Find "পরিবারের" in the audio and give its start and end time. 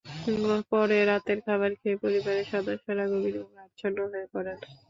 2.03-2.45